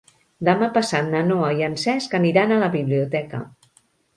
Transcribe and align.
Demà 0.47 0.69
passat 0.77 1.09
na 1.11 1.21
Noa 1.27 1.51
i 1.59 1.67
en 1.69 1.77
Cesc 1.83 2.17
aniran 2.23 2.57
a 2.57 2.61
la 2.67 2.73
biblioteca. 2.79 3.47